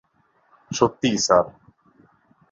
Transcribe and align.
সত্যিই, 0.71 1.17
স্যার? 1.25 1.45